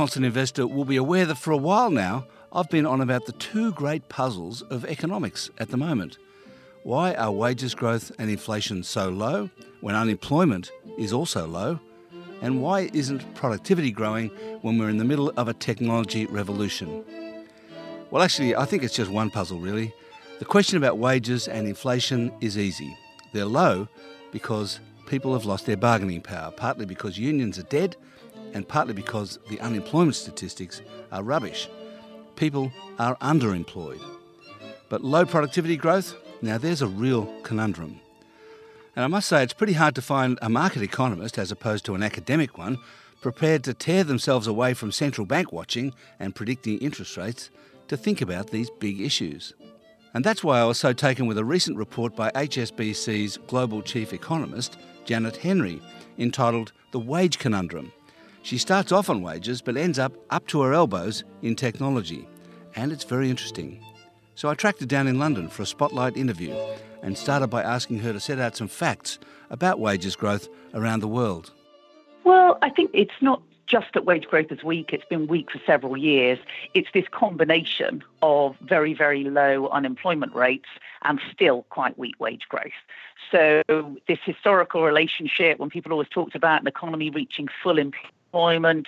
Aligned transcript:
Constant 0.00 0.24
Investor 0.24 0.66
will 0.66 0.86
be 0.86 0.96
aware 0.96 1.26
that 1.26 1.36
for 1.36 1.50
a 1.50 1.58
while 1.58 1.90
now, 1.90 2.24
I've 2.54 2.70
been 2.70 2.86
on 2.86 3.02
about 3.02 3.26
the 3.26 3.32
two 3.32 3.70
great 3.72 4.08
puzzles 4.08 4.62
of 4.62 4.86
economics 4.86 5.50
at 5.58 5.68
the 5.68 5.76
moment. 5.76 6.16
Why 6.84 7.12
are 7.12 7.30
wages 7.30 7.74
growth 7.74 8.10
and 8.18 8.30
inflation 8.30 8.82
so 8.82 9.10
low 9.10 9.50
when 9.82 9.94
unemployment 9.94 10.72
is 10.96 11.12
also 11.12 11.46
low? 11.46 11.78
And 12.40 12.62
why 12.62 12.88
isn't 12.94 13.34
productivity 13.34 13.90
growing 13.90 14.30
when 14.62 14.78
we're 14.78 14.88
in 14.88 14.96
the 14.96 15.04
middle 15.04 15.34
of 15.36 15.48
a 15.48 15.52
technology 15.52 16.24
revolution? 16.24 17.04
Well, 18.10 18.22
actually, 18.22 18.56
I 18.56 18.64
think 18.64 18.82
it's 18.82 18.96
just 18.96 19.10
one 19.10 19.28
puzzle, 19.28 19.60
really. 19.60 19.92
The 20.38 20.46
question 20.46 20.78
about 20.78 20.96
wages 20.96 21.46
and 21.46 21.68
inflation 21.68 22.32
is 22.40 22.56
easy. 22.56 22.96
They're 23.34 23.44
low 23.44 23.86
because 24.32 24.80
people 25.04 25.34
have 25.34 25.44
lost 25.44 25.66
their 25.66 25.76
bargaining 25.76 26.22
power, 26.22 26.52
partly 26.52 26.86
because 26.86 27.18
unions 27.18 27.58
are 27.58 27.64
dead 27.64 27.96
and 28.52 28.68
partly 28.68 28.94
because 28.94 29.38
the 29.48 29.60
unemployment 29.60 30.16
statistics 30.16 30.82
are 31.12 31.22
rubbish 31.22 31.68
people 32.40 32.72
are 32.98 33.16
underemployed. 33.16 34.02
But 34.88 35.04
low 35.04 35.26
productivity 35.26 35.76
growth, 35.76 36.14
now 36.40 36.56
there's 36.56 36.80
a 36.80 36.88
real 36.88 37.26
conundrum. 37.42 38.00
And 38.96 39.04
I 39.04 39.08
must 39.08 39.28
say, 39.28 39.42
it's 39.42 39.52
pretty 39.52 39.74
hard 39.74 39.94
to 39.96 40.02
find 40.02 40.38
a 40.40 40.48
market 40.48 40.80
economist, 40.80 41.36
as 41.36 41.52
opposed 41.52 41.84
to 41.84 41.94
an 41.94 42.02
academic 42.02 42.56
one, 42.56 42.78
prepared 43.20 43.62
to 43.64 43.74
tear 43.74 44.04
themselves 44.04 44.46
away 44.46 44.72
from 44.72 44.90
central 44.90 45.26
bank 45.26 45.52
watching 45.52 45.92
and 46.18 46.34
predicting 46.34 46.78
interest 46.78 47.18
rates 47.18 47.50
to 47.88 47.96
think 47.96 48.22
about 48.22 48.50
these 48.50 48.70
big 48.70 49.02
issues. 49.02 49.52
And 50.14 50.24
that's 50.24 50.42
why 50.42 50.60
I 50.60 50.64
was 50.64 50.78
so 50.78 50.94
taken 50.94 51.26
with 51.26 51.36
a 51.36 51.44
recent 51.44 51.76
report 51.76 52.16
by 52.16 52.30
HSBC's 52.30 53.36
global 53.48 53.82
chief 53.82 54.14
economist, 54.14 54.78
Janet 55.04 55.36
Henry, 55.36 55.82
entitled 56.18 56.72
The 56.92 57.00
Wage 57.00 57.38
Conundrum 57.38 57.92
she 58.42 58.58
starts 58.58 58.92
off 58.92 59.10
on 59.10 59.22
wages 59.22 59.62
but 59.62 59.76
ends 59.76 59.98
up 59.98 60.12
up 60.30 60.46
to 60.48 60.62
her 60.62 60.72
elbows 60.72 61.24
in 61.42 61.54
technology. 61.54 62.28
And 62.76 62.92
it's 62.92 63.04
very 63.04 63.30
interesting. 63.30 63.82
So 64.34 64.48
I 64.48 64.54
tracked 64.54 64.80
her 64.80 64.86
down 64.86 65.06
in 65.06 65.18
London 65.18 65.48
for 65.48 65.62
a 65.62 65.66
spotlight 65.66 66.16
interview 66.16 66.54
and 67.02 67.16
started 67.16 67.48
by 67.48 67.62
asking 67.62 67.98
her 67.98 68.12
to 68.12 68.20
set 68.20 68.38
out 68.38 68.56
some 68.56 68.68
facts 68.68 69.18
about 69.50 69.80
wages 69.80 70.16
growth 70.16 70.48
around 70.74 71.00
the 71.00 71.08
world. 71.08 71.52
Well, 72.24 72.58
I 72.62 72.70
think 72.70 72.90
it's 72.94 73.20
not 73.20 73.42
just 73.66 73.86
that 73.94 74.04
wage 74.04 74.26
growth 74.26 74.50
is 74.50 74.64
weak, 74.64 74.92
it's 74.92 75.04
been 75.04 75.26
weak 75.28 75.50
for 75.50 75.60
several 75.64 75.96
years. 75.96 76.38
It's 76.74 76.88
this 76.92 77.06
combination 77.10 78.02
of 78.20 78.56
very, 78.60 78.94
very 78.94 79.24
low 79.24 79.68
unemployment 79.68 80.34
rates 80.34 80.68
and 81.02 81.20
still 81.32 81.62
quite 81.70 81.96
weak 81.98 82.18
wage 82.18 82.48
growth. 82.48 82.72
So, 83.30 83.62
this 84.08 84.18
historical 84.24 84.82
relationship, 84.82 85.58
when 85.58 85.70
people 85.70 85.92
always 85.92 86.08
talked 86.08 86.34
about 86.34 86.62
an 86.62 86.66
economy 86.66 87.10
reaching 87.10 87.48
full 87.62 87.78
employment, 87.78 88.14
unemployment. 88.32 88.86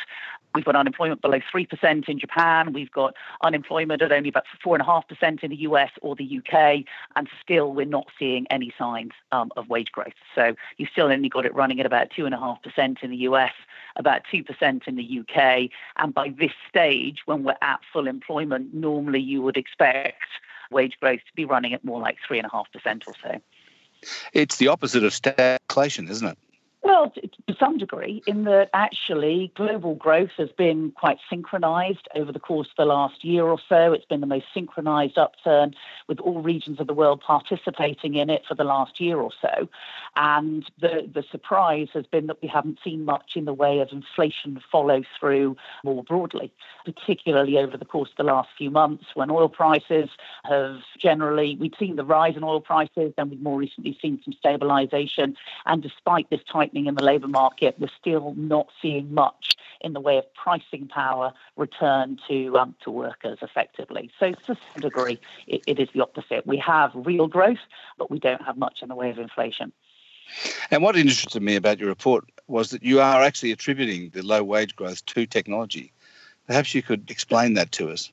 We've 0.54 0.66
got 0.66 0.76
unemployment 0.76 1.22
below 1.22 1.40
3% 1.54 2.08
in 2.08 2.18
Japan. 2.18 2.74
We've 2.74 2.90
got 2.90 3.14
unemployment 3.42 4.02
at 4.02 4.12
only 4.12 4.28
about 4.28 4.44
4.5% 4.64 5.42
in 5.42 5.50
the 5.50 5.56
US 5.56 5.90
or 6.02 6.14
the 6.14 6.40
UK. 6.40 6.84
And 7.16 7.26
still, 7.42 7.72
we're 7.72 7.86
not 7.86 8.08
seeing 8.18 8.46
any 8.50 8.72
signs 8.76 9.12
um, 9.32 9.50
of 9.56 9.70
wage 9.70 9.90
growth. 9.92 10.12
So 10.34 10.54
you've 10.76 10.90
still 10.90 11.06
only 11.06 11.30
got 11.30 11.46
it 11.46 11.54
running 11.54 11.80
at 11.80 11.86
about 11.86 12.10
2.5% 12.10 13.02
in 13.02 13.10
the 13.10 13.16
US, 13.16 13.52
about 13.96 14.22
2% 14.30 14.86
in 14.86 14.96
the 14.96 15.20
UK. 15.20 15.70
And 15.96 16.12
by 16.12 16.34
this 16.38 16.52
stage, 16.68 17.22
when 17.24 17.44
we're 17.44 17.56
at 17.62 17.80
full 17.90 18.06
employment, 18.06 18.74
normally 18.74 19.20
you 19.20 19.40
would 19.40 19.56
expect 19.56 20.20
wage 20.70 20.98
growth 21.00 21.20
to 21.20 21.32
be 21.34 21.46
running 21.46 21.72
at 21.72 21.82
more 21.82 22.00
like 22.00 22.18
3.5% 22.30 23.02
or 23.06 23.14
so. 23.22 23.40
It's 24.34 24.56
the 24.56 24.68
opposite 24.68 25.04
of 25.04 25.12
stagflation, 25.12 26.10
isn't 26.10 26.26
it? 26.26 26.38
Well, 27.02 27.12
to 27.48 27.56
some 27.58 27.78
degree, 27.78 28.22
in 28.26 28.44
that 28.44 28.70
actually 28.74 29.52
global 29.56 29.94
growth 29.94 30.30
has 30.38 30.50
been 30.50 30.92
quite 30.92 31.18
synchronized 31.28 32.06
over 32.14 32.30
the 32.30 32.38
course 32.38 32.68
of 32.68 32.76
the 32.76 32.84
last 32.84 33.24
year 33.24 33.44
or 33.44 33.58
so. 33.68 33.92
It's 33.92 34.04
been 34.04 34.20
the 34.20 34.26
most 34.26 34.46
synchronized 34.54 35.18
upturn 35.18 35.74
with 36.08 36.20
all 36.20 36.40
regions 36.42 36.78
of 36.80 36.86
the 36.86 36.94
world 36.94 37.20
participating 37.20 38.14
in 38.14 38.30
it 38.30 38.42
for 38.46 38.54
the 38.54 38.64
last 38.64 39.00
year 39.00 39.18
or 39.18 39.30
so. 39.40 39.68
And 40.16 40.64
the, 40.80 41.10
the 41.12 41.24
surprise 41.30 41.88
has 41.94 42.06
been 42.06 42.26
that 42.28 42.40
we 42.40 42.48
haven't 42.48 42.78
seen 42.84 43.04
much 43.04 43.32
in 43.34 43.44
the 43.46 43.52
way 43.52 43.80
of 43.80 43.88
inflation 43.90 44.60
follow 44.70 45.02
through 45.18 45.56
more 45.82 46.04
broadly, 46.04 46.52
particularly 46.84 47.58
over 47.58 47.76
the 47.76 47.84
course 47.84 48.10
of 48.10 48.16
the 48.16 48.32
last 48.32 48.50
few 48.56 48.70
months 48.70 49.06
when 49.14 49.30
oil 49.30 49.48
prices 49.48 50.08
have 50.44 50.78
generally, 51.00 51.56
we've 51.58 51.74
seen 51.78 51.96
the 51.96 52.04
rise 52.04 52.36
in 52.36 52.44
oil 52.44 52.60
prices, 52.60 53.12
then 53.16 53.30
we've 53.30 53.42
more 53.42 53.58
recently 53.58 53.98
seen 54.00 54.20
some 54.24 54.34
stabilization. 54.34 55.36
And 55.66 55.82
despite 55.82 56.30
this 56.30 56.40
tight 56.50 56.72
tightening 56.72 56.88
in 56.92 56.96
the 56.96 57.04
labour 57.04 57.28
market, 57.28 57.74
we're 57.78 57.88
still 57.98 58.34
not 58.36 58.68
seeing 58.80 59.12
much 59.14 59.56
in 59.80 59.94
the 59.94 60.00
way 60.00 60.18
of 60.18 60.24
pricing 60.34 60.86
power 60.88 61.32
return 61.56 62.18
to 62.28 62.56
um, 62.58 62.74
to 62.84 62.90
workers 62.90 63.38
effectively. 63.40 64.10
So 64.20 64.32
to 64.32 64.56
some 64.72 64.80
degree, 64.80 65.18
it, 65.46 65.62
it 65.66 65.78
is 65.80 65.88
the 65.94 66.02
opposite. 66.02 66.46
We 66.46 66.58
have 66.58 66.90
real 66.94 67.28
growth, 67.28 67.64
but 67.98 68.10
we 68.10 68.18
don't 68.18 68.42
have 68.42 68.56
much 68.58 68.82
in 68.82 68.88
the 68.88 68.94
way 68.94 69.10
of 69.10 69.18
inflation. 69.18 69.72
And 70.70 70.82
what 70.82 70.96
interested 70.96 71.42
me 71.42 71.56
about 71.56 71.78
your 71.78 71.88
report 71.88 72.24
was 72.46 72.70
that 72.70 72.82
you 72.82 73.00
are 73.00 73.22
actually 73.22 73.52
attributing 73.52 74.10
the 74.10 74.22
low 74.22 74.44
wage 74.44 74.76
growth 74.76 75.04
to 75.06 75.26
technology. 75.26 75.92
Perhaps 76.46 76.74
you 76.74 76.82
could 76.82 77.10
explain 77.10 77.54
that 77.54 77.72
to 77.72 77.90
us. 77.90 78.10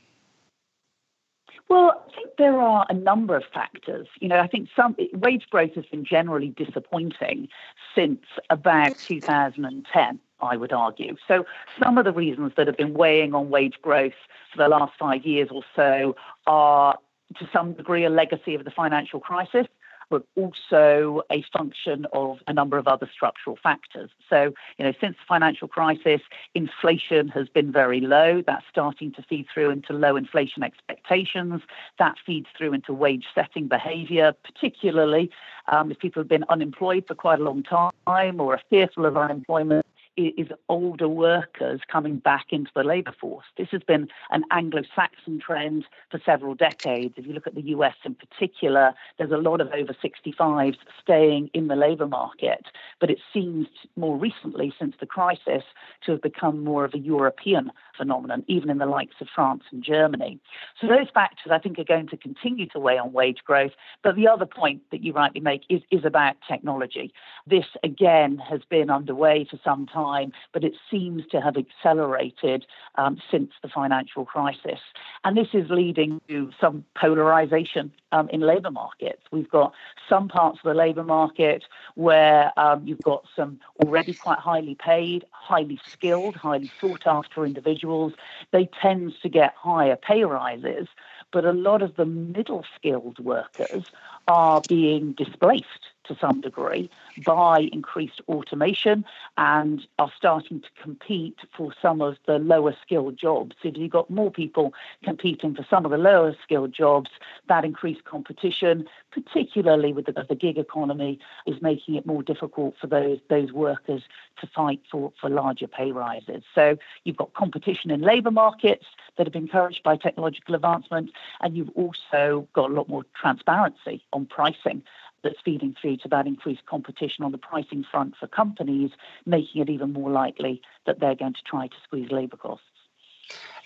Well, 1.69 2.03
I 2.07 2.15
think 2.15 2.29
there 2.37 2.59
are 2.59 2.85
a 2.89 2.93
number 2.93 3.35
of 3.35 3.43
factors. 3.53 4.07
You 4.19 4.27
know, 4.27 4.39
I 4.39 4.47
think 4.47 4.69
some 4.75 4.95
wage 5.13 5.45
growth 5.51 5.75
has 5.75 5.85
been 5.85 6.03
generally 6.03 6.49
disappointing 6.49 7.47
since 7.93 8.21
about 8.49 8.93
2010. 9.07 10.19
I 10.41 10.55
would 10.55 10.71
argue. 10.71 11.17
So, 11.27 11.45
some 11.83 11.97
of 11.97 12.05
the 12.05 12.13
reasons 12.13 12.53
that 12.55 12.65
have 12.67 12.77
been 12.77 12.93
weighing 12.93 13.33
on 13.33 13.49
wage 13.49 13.75
growth 13.81 14.13
for 14.51 14.57
the 14.57 14.69
last 14.69 14.93
five 14.97 15.25
years 15.25 15.49
or 15.51 15.63
so 15.75 16.15
are 16.47 16.97
to 17.37 17.49
some 17.51 17.73
degree 17.73 18.05
a 18.05 18.09
legacy 18.09 18.55
of 18.55 18.63
the 18.63 18.71
financial 18.71 19.19
crisis 19.19 19.67
but 20.09 20.23
also 20.35 21.21
a 21.31 21.43
function 21.55 22.05
of 22.13 22.39
a 22.47 22.53
number 22.53 22.77
of 22.77 22.87
other 22.87 23.09
structural 23.13 23.57
factors. 23.61 24.09
So, 24.29 24.53
you 24.77 24.85
know, 24.85 24.93
since 24.99 25.15
the 25.17 25.25
financial 25.27 25.67
crisis, 25.67 26.21
inflation 26.55 27.27
has 27.29 27.47
been 27.49 27.71
very 27.71 28.01
low. 28.01 28.41
That's 28.45 28.65
starting 28.69 29.11
to 29.13 29.23
feed 29.23 29.47
through 29.53 29.69
into 29.69 29.93
low 29.93 30.15
inflation 30.15 30.63
expectations. 30.63 31.61
That 31.97 32.15
feeds 32.25 32.47
through 32.57 32.73
into 32.73 32.93
wage 32.93 33.25
setting 33.35 33.67
behavior, 33.67 34.33
particularly 34.43 35.31
um, 35.67 35.91
if 35.91 35.99
people 35.99 36.21
have 36.21 36.29
been 36.29 36.45
unemployed 36.49 37.05
for 37.07 37.15
quite 37.15 37.39
a 37.39 37.43
long 37.43 37.63
time 37.63 38.39
or 38.39 38.55
are 38.55 38.61
fearful 38.69 39.05
of 39.05 39.17
unemployment 39.17 39.85
is 40.19 40.47
older 40.67 41.07
workers 41.07 41.81
coming 41.91 42.17
back 42.17 42.47
into 42.49 42.71
the 42.75 42.83
labour 42.83 43.13
force. 43.19 43.45
This 43.57 43.69
has 43.71 43.81
been 43.83 44.07
an 44.31 44.43
Anglo 44.51 44.81
Saxon 44.95 45.39
trend 45.39 45.85
for 46.11 46.19
several 46.25 46.55
decades. 46.55 47.13
If 47.17 47.25
you 47.25 47.33
look 47.33 47.47
at 47.47 47.55
the 47.55 47.61
US 47.61 47.95
in 48.03 48.15
particular, 48.15 48.93
there's 49.17 49.31
a 49.31 49.37
lot 49.37 49.61
of 49.61 49.69
over 49.69 49.93
65s 49.93 50.75
staying 51.01 51.49
in 51.53 51.67
the 51.67 51.75
labour 51.75 52.07
market. 52.07 52.65
But 52.99 53.09
it 53.09 53.19
seems 53.33 53.67
more 53.95 54.17
recently, 54.17 54.73
since 54.77 54.95
the 54.99 55.05
crisis, 55.05 55.63
to 56.05 56.11
have 56.13 56.21
become 56.21 56.63
more 56.63 56.85
of 56.85 56.93
a 56.93 56.99
European 56.99 57.71
phenomenon, 57.97 58.43
even 58.47 58.69
in 58.69 58.77
the 58.77 58.85
likes 58.85 59.15
of 59.21 59.27
France 59.33 59.63
and 59.71 59.83
Germany. 59.83 60.39
So 60.79 60.87
those 60.87 61.09
factors, 61.13 61.51
I 61.51 61.59
think, 61.59 61.79
are 61.79 61.83
going 61.83 62.07
to 62.07 62.17
continue 62.17 62.67
to 62.67 62.79
weigh 62.79 62.97
on 62.97 63.13
wage 63.13 63.39
growth. 63.45 63.71
But 64.03 64.15
the 64.15 64.27
other 64.27 64.45
point 64.45 64.81
that 64.91 65.03
you 65.03 65.13
rightly 65.13 65.41
make 65.41 65.61
is, 65.69 65.81
is 65.91 66.05
about 66.05 66.35
technology. 66.47 67.13
This, 67.47 67.65
again, 67.83 68.37
has 68.37 68.61
been 68.69 68.89
underway 68.89 69.47
for 69.49 69.59
some 69.63 69.85
time 69.85 70.08
time, 70.09 70.31
but 70.53 70.63
it 70.63 70.73
seems 70.89 71.23
to 71.31 71.41
have 71.41 71.55
accelerated 71.57 72.65
um, 72.95 73.17
since 73.31 73.51
the 73.61 73.69
financial 73.69 74.25
crisis. 74.25 74.79
And 75.23 75.37
this 75.37 75.49
is 75.53 75.69
leading 75.69 76.21
to 76.27 76.51
some 76.59 76.85
polarization 76.95 77.91
um, 78.11 78.29
in 78.29 78.41
labour 78.41 78.71
markets. 78.71 79.21
We've 79.31 79.49
got 79.49 79.73
some 80.07 80.27
parts 80.27 80.59
of 80.59 80.69
the 80.69 80.73
labour 80.73 81.03
market 81.03 81.63
where 81.95 82.51
um, 82.57 82.87
you've 82.87 83.01
got 83.01 83.25
some 83.35 83.59
already 83.83 84.13
quite 84.13 84.39
highly 84.39 84.75
paid, 84.75 85.25
highly 85.31 85.79
skilled, 85.91 86.35
highly 86.35 86.71
sought 86.79 87.05
after 87.05 87.45
individuals. 87.45 88.13
They 88.51 88.69
tend 88.81 89.13
to 89.21 89.29
get 89.29 89.53
higher 89.55 89.95
pay 89.95 90.23
rises, 90.23 90.87
but 91.31 91.45
a 91.45 91.53
lot 91.53 91.81
of 91.81 91.95
the 91.95 92.05
middle 92.05 92.65
skilled 92.75 93.19
workers 93.19 93.85
are 94.27 94.61
being 94.67 95.13
displaced 95.13 95.83
to 96.09 96.17
some 96.19 96.41
degree 96.41 96.89
by 97.25 97.69
increased 97.71 98.21
automation 98.27 99.05
and 99.37 99.87
are 99.97 100.11
starting 100.15 100.59
to 100.59 100.67
compete 100.81 101.37
for 101.55 101.73
some 101.81 102.01
of 102.01 102.17
the 102.25 102.37
lower 102.39 102.75
skilled 102.81 103.15
jobs. 103.17 103.55
If 103.63 103.77
you've 103.77 103.91
got 103.91 104.09
more 104.09 104.31
people 104.31 104.73
competing 105.03 105.55
for 105.55 105.65
some 105.69 105.85
of 105.85 105.91
the 105.91 105.97
lower 105.97 106.35
skilled 106.43 106.73
jobs, 106.73 107.09
that 107.47 107.63
increased 107.63 108.03
competition, 108.03 108.87
particularly 109.11 109.93
with 109.93 110.07
the, 110.07 110.25
the 110.27 110.35
gig 110.35 110.57
economy, 110.57 111.19
is 111.45 111.61
making 111.61 111.95
it 111.95 112.05
more 112.05 112.23
difficult 112.23 112.75
for 112.81 112.87
those 112.87 113.19
those 113.29 113.51
workers 113.53 114.01
to 114.41 114.47
fight 114.47 114.81
for, 114.91 115.13
for 115.21 115.29
larger 115.29 115.67
pay 115.67 115.91
rises. 115.91 116.43
So 116.55 116.77
you've 117.03 117.17
got 117.17 117.33
competition 117.33 117.91
in 117.91 118.01
labour 118.01 118.31
markets 118.31 118.85
that 119.17 119.27
have 119.27 119.33
been 119.33 119.43
encouraged 119.43 119.83
by 119.83 119.95
technological 119.95 120.55
advancement, 120.55 121.11
and 121.41 121.55
you've 121.55 121.71
also 121.75 122.47
got 122.53 122.71
a 122.71 122.73
lot 122.73 122.89
more 122.89 123.05
transparency 123.13 124.03
on 124.11 124.25
pricing 124.25 124.83
that's 125.23 125.39
feeding 125.43 125.75
through 125.79 125.97
to 125.97 126.07
that 126.09 126.27
increased 126.27 126.65
competition 126.65 127.23
on 127.23 127.31
the 127.31 127.37
pricing 127.37 127.85
front 127.89 128.15
for 128.17 128.27
companies, 128.27 128.91
making 129.25 129.61
it 129.61 129.69
even 129.69 129.93
more 129.93 130.09
likely 130.09 130.61
that 130.85 130.99
they're 130.99 131.15
going 131.15 131.33
to 131.33 131.41
try 131.45 131.67
to 131.67 131.75
squeeze 131.83 132.11
labour 132.11 132.37
costs. 132.37 132.65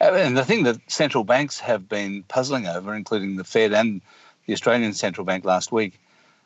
Uh, 0.01 0.13
and 0.13 0.38
the 0.38 0.45
thing 0.45 0.63
that 0.63 0.77
central 0.88 1.23
banks 1.23 1.59
have 1.59 1.88
been 1.88 2.23
puzzling 2.23 2.67
over, 2.67 2.94
including 2.94 3.35
the 3.38 3.44
Fed 3.44 3.73
and 3.73 4.01
the 4.45 4.53
Australian 4.53 4.94
Central 4.94 5.25
Bank 5.25 5.45
last 5.45 5.71
week, 5.71 6.00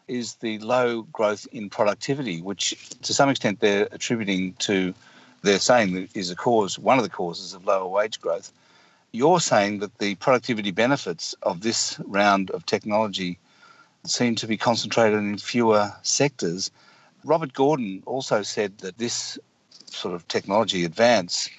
is 0.07 0.36
the 0.36 0.59
low 0.59 1.01
growth 1.04 1.48
in 1.51 1.69
productivity, 1.69 2.42
which 2.42 2.75
to 3.01 3.13
some 3.13 3.30
extent 3.30 3.59
they're 3.59 3.88
attributing 3.92 4.54
to, 4.54 4.94
they're 5.42 5.59
saying 5.59 6.07
is 6.13 6.30
a 6.30 6.36
cause, 6.36 6.80
one 6.80 6.98
of 6.98 7.04
the 7.04 7.09
causes 7.09 7.54
of 7.54 7.65
lower 7.65 7.88
wage 7.88 8.21
growth. 8.21 8.51
You're 9.12 9.39
saying 9.39 9.80
that 9.80 9.98
the 9.98 10.15
productivity 10.15 10.71
benefits 10.71 11.33
of 11.42 11.62
this 11.62 12.00
round 12.06 12.51
of 12.51 12.65
technology 12.65 13.39
seem 14.06 14.36
to 14.36 14.48
be 14.48 14.58
concentrated 14.58 15.20
in 15.20 15.38
fewer 15.38 15.92
sectors. 16.04 16.72
Robert 17.24 17.54
Gordon 17.54 18.04
also 18.06 18.42
said 18.42 18.78
that 18.80 18.98
this 18.98 19.38
sort 19.86 20.16
of 20.16 20.28
technology 20.28 20.84
advance 20.84 21.50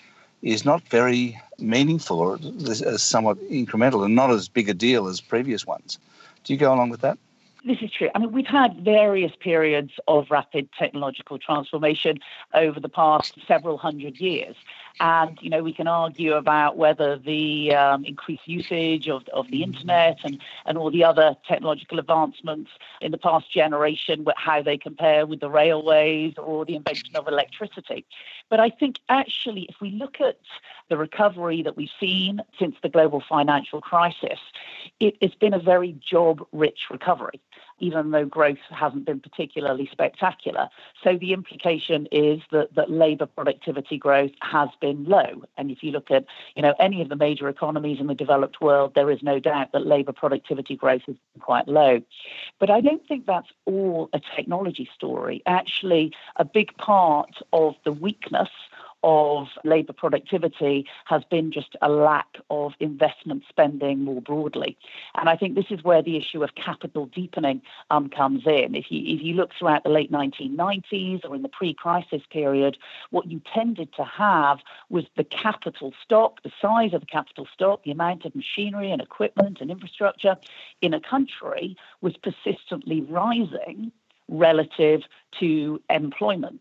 is 0.43 0.64
not 0.64 0.82
very 0.88 1.40
meaningful 1.58 2.20
or 2.20 2.38
is 2.43 2.82
uh, 2.82 2.96
somewhat 2.96 3.38
incremental 3.50 4.05
and 4.05 4.14
not 4.14 4.31
as 4.31 4.49
big 4.49 4.69
a 4.69 4.75
deal 4.75 5.08
as 5.08 5.20
previous 5.20 5.67
ones. 5.67 5.99
Do 6.44 6.52
you 6.52 6.58
go 6.58 6.73
along 6.73 6.90
with 6.90 7.00
that? 7.00 7.19
This 7.64 7.79
is 7.82 7.90
true. 7.90 8.08
I 8.14 8.20
mean, 8.20 8.31
we've 8.32 8.46
had 8.46 8.81
various 8.84 9.32
periods 9.41 9.93
of 10.06 10.31
rapid 10.31 10.70
technological 10.79 11.38
transformation 11.38 12.19
over 12.55 12.79
the 12.79 12.88
past 12.88 13.37
several 13.46 13.76
hundred 13.76 14.19
years. 14.20 14.55
And, 15.00 15.38
you 15.40 15.50
know, 15.50 15.62
we 15.62 15.72
can 15.72 15.86
argue 15.86 16.34
about 16.34 16.76
whether 16.76 17.16
the 17.16 17.74
um, 17.74 18.04
increased 18.04 18.46
usage 18.46 19.08
of, 19.08 19.26
of 19.28 19.50
the 19.50 19.62
internet 19.62 20.18
and, 20.24 20.40
and 20.66 20.76
all 20.76 20.90
the 20.90 21.04
other 21.04 21.36
technological 21.46 21.98
advancements 21.98 22.70
in 23.00 23.12
the 23.12 23.18
past 23.18 23.52
generation, 23.52 24.26
how 24.36 24.62
they 24.62 24.76
compare 24.76 25.26
with 25.26 25.40
the 25.40 25.50
railways 25.50 26.34
or 26.36 26.64
the 26.64 26.74
invention 26.74 27.14
of 27.14 27.28
electricity. 27.28 28.04
But 28.48 28.60
I 28.60 28.70
think 28.70 28.98
actually, 29.08 29.66
if 29.68 29.76
we 29.80 29.90
look 29.90 30.20
at 30.20 30.38
the 30.88 30.96
recovery 30.96 31.62
that 31.62 31.76
we've 31.76 31.90
seen 32.00 32.40
since 32.58 32.74
the 32.82 32.88
global 32.88 33.22
financial 33.28 33.80
crisis, 33.80 34.38
it, 35.00 35.16
has 35.22 35.34
been 35.34 35.54
a 35.54 35.58
very 35.60 35.92
job 35.92 36.44
rich 36.52 36.80
recovery 36.90 37.40
even 37.78 38.10
though 38.10 38.25
growth 38.25 38.58
hasn't 38.70 39.04
been 39.04 39.20
particularly 39.20 39.88
spectacular. 39.90 40.69
So 41.02 41.16
the 41.16 41.32
implication 41.32 42.06
is 42.12 42.40
that, 42.50 42.75
that 42.75 42.90
labour 42.90 43.26
productivity 43.26 43.98
growth 43.98 44.32
has 44.40 44.69
been 44.80 45.04
low. 45.04 45.44
And 45.56 45.70
if 45.70 45.82
you 45.82 45.92
look 45.92 46.10
at 46.10 46.25
you 46.56 46.62
know 46.62 46.75
any 46.78 47.02
of 47.02 47.08
the 47.08 47.16
major 47.16 47.48
economies 47.48 48.00
in 48.00 48.06
the 48.06 48.14
developed 48.14 48.60
world, 48.60 48.92
there 48.94 49.10
is 49.10 49.22
no 49.22 49.38
doubt 49.38 49.72
that 49.72 49.86
labour 49.86 50.12
productivity 50.12 50.76
growth 50.76 51.02
has 51.06 51.16
been 51.34 51.40
quite 51.40 51.69
low. 51.69 52.00
But 52.58 52.70
I 52.70 52.80
don't 52.80 53.06
think 53.06 53.26
that's 53.26 53.48
all 53.64 54.08
a 54.12 54.20
technology 54.36 54.88
story. 54.94 55.42
Actually, 55.46 56.12
a 56.36 56.44
big 56.44 56.76
part 56.76 57.36
of 57.52 57.74
the 57.84 57.92
weakness 57.92 58.50
of 59.02 59.46
labour 59.64 59.92
productivity 59.92 60.86
has 61.04 61.22
been 61.30 61.52
just 61.52 61.76
a 61.82 61.88
lack 61.88 62.26
of 62.50 62.72
investment 62.80 63.44
spending 63.48 64.00
more 64.04 64.20
broadly. 64.20 64.76
And 65.14 65.28
I 65.28 65.36
think 65.36 65.54
this 65.54 65.70
is 65.70 65.84
where 65.84 66.02
the 66.02 66.16
issue 66.16 66.42
of 66.42 66.54
capital 66.54 67.06
deepening 67.06 67.62
um, 67.90 68.08
comes 68.08 68.42
in. 68.46 68.74
If 68.74 68.86
you, 68.90 69.14
if 69.14 69.22
you 69.22 69.34
look 69.34 69.50
throughout 69.58 69.84
the 69.84 69.90
late 69.90 70.10
1990s 70.10 71.24
or 71.24 71.34
in 71.34 71.42
the 71.42 71.48
pre 71.48 71.74
crisis 71.74 72.22
period, 72.30 72.76
what 73.10 73.30
you 73.30 73.40
tended 73.54 73.92
to 73.94 74.04
have 74.04 74.58
was 74.88 75.04
the 75.16 75.24
capital 75.24 75.92
stock, 76.02 76.42
the 76.42 76.52
size 76.60 76.92
of 76.92 77.00
the 77.00 77.06
capital 77.06 77.46
stock, 77.52 77.84
the 77.84 77.90
amount 77.90 78.24
of 78.24 78.34
machinery 78.34 78.90
and 78.90 79.00
equipment 79.00 79.58
and 79.60 79.70
infrastructure 79.70 80.36
in 80.82 80.94
a 80.94 81.00
country 81.00 81.76
was 82.00 82.14
persistently 82.16 83.00
rising 83.02 83.92
relative 84.28 85.02
to 85.40 85.80
employment. 85.90 86.60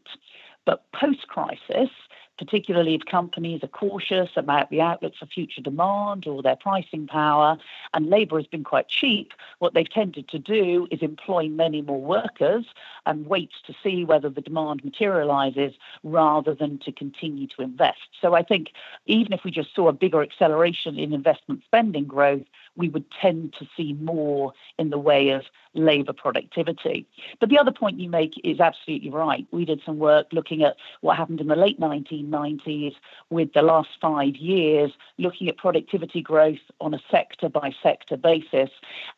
But 0.66 0.84
post 0.92 1.28
crisis, 1.28 1.90
particularly 2.38 2.96
if 2.96 3.02
companies 3.06 3.64
are 3.64 3.68
cautious 3.68 4.30
about 4.36 4.70
the 4.70 4.82
outlook 4.82 5.14
for 5.20 5.26
future 5.26 5.62
demand 5.62 6.28
or 6.28 6.42
their 6.42 6.56
pricing 6.56 7.08
power, 7.08 7.58
and 7.94 8.10
labour 8.10 8.38
has 8.38 8.48
been 8.48 8.64
quite 8.64 8.88
cheap, 8.88 9.34
what 9.60 9.74
they've 9.74 9.90
tended 9.90 10.28
to 10.30 10.40
do 10.40 10.88
is 10.92 11.02
employ 11.02 11.48
many 11.48 11.82
more 11.82 12.02
workers 12.02 12.66
and 13.06 13.28
wait 13.28 13.52
to 13.66 13.74
see 13.84 14.04
whether 14.06 14.30
the 14.30 14.42
demand 14.42 14.84
materialises 14.84 15.74
rather 16.04 16.54
than 16.54 16.78
to 16.80 16.92
continue 16.92 17.48
to 17.48 17.62
invest. 17.62 18.08
So 18.22 18.34
I 18.34 18.44
think 18.44 18.70
even 19.06 19.34
if 19.34 19.44
we 19.44 19.52
just 19.52 19.74
saw 19.76 19.88
a 19.88 19.94
bigger 19.94 20.22
acceleration 20.22 20.98
in 20.98 21.14
investment 21.14 21.64
spending 21.66 22.06
growth, 22.06 22.44
we 22.76 22.90
would 22.90 23.06
tend 23.12 23.54
to 23.60 23.68
see 23.76 23.94
more 23.94 24.54
in 24.78 24.90
the 24.92 25.00
way 25.00 25.30
of 25.30 25.44
labour 25.74 26.14
productivity. 26.14 27.08
But 27.40 27.50
the 27.50 27.58
other 27.58 27.72
point 27.72 28.00
you 28.00 28.10
make 28.10 28.34
is 28.44 28.60
absolutely 28.60 29.10
right. 29.10 29.48
We 29.52 29.66
did 29.66 29.82
some 29.86 29.98
work 29.98 30.28
looking 30.32 30.64
at 30.64 30.76
what 31.02 31.18
happened 31.18 31.42
in 31.42 31.48
the 31.48 31.56
late 31.56 31.80
1990s 32.32 32.96
with 33.30 33.54
the 33.54 33.62
last 33.62 33.90
five 34.02 34.36
years, 34.36 34.92
looking 35.18 35.48
at 35.50 35.58
productivity 35.58 36.22
growth 36.22 36.60
on 36.80 36.94
a 36.94 37.00
sector 37.10 37.50
by 37.50 37.74
sector 37.84 38.18
basis. 38.18 38.70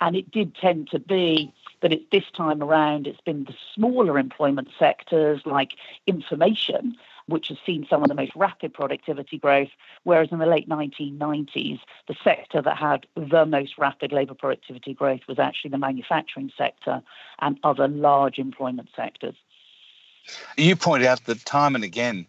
And 0.02 0.16
it 0.16 0.32
did 0.32 0.56
tend 0.56 0.90
to 0.92 1.00
be 1.00 1.54
that 1.82 1.94
it's 1.94 2.06
this 2.12 2.26
time 2.36 2.62
around, 2.62 3.08
it's 3.08 3.22
been 3.22 3.46
the 3.46 3.56
smaller 3.74 4.20
employment 4.20 4.70
sectors 4.78 5.42
like 5.46 5.74
information 6.08 6.98
which 7.30 7.50
has 7.50 7.58
seen 7.66 7.86
some 7.90 8.02
of 8.02 8.10
the 8.10 8.16
most 8.16 8.36
rapid 8.36 8.74
productivity 8.74 9.38
growth, 9.38 9.70
whereas 10.04 10.30
in 10.32 10.40
the 10.40 10.46
late 10.46 10.68
1990s, 10.68 11.80
the 12.08 12.16
sector 12.24 12.62
that 12.62 12.78
had 12.78 13.06
the 13.16 13.46
most 13.46 13.78
rapid 13.78 14.12
labour 14.12 14.34
productivity 14.34 14.94
growth 14.94 15.22
was 15.28 15.40
actually 15.40 15.70
the 15.70 15.78
manufacturing 15.78 16.52
sector 16.58 17.02
and 17.40 17.60
other 17.64 17.88
large 17.88 18.40
employment 18.40 18.90
sectors. 18.96 19.36
You 20.58 20.76
point 20.76 21.04
out 21.04 21.26
that 21.26 21.46
time 21.46 21.76
and 21.76 21.84
again, 21.84 22.26